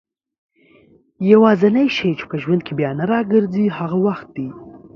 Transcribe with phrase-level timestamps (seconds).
[1.31, 4.47] يوازينی شی چي په ژوند کي بيا نه راګرځي هغه وخت دئ